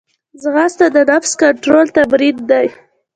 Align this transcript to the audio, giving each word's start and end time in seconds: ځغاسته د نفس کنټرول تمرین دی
ځغاسته 0.41 0.85
د 0.95 0.97
نفس 1.11 1.31
کنټرول 1.41 1.85
تمرین 1.97 2.37
دی 2.49 2.67